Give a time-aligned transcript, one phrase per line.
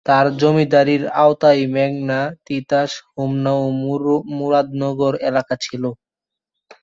[0.05, 3.65] তার জমিদারীর আওতায় মেঘনা, তিতাস, হোমনা ও
[4.31, 5.83] মুরাদনগর এলাকা ছিল।